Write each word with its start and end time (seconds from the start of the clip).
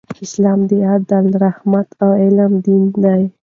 اسلام 0.25 0.59
د 0.69 0.71
عدل، 0.91 1.25
رحمت 1.45 1.87
او 2.03 2.09
علم 2.21 2.51
دین 2.65 2.83
دی. 3.03 3.23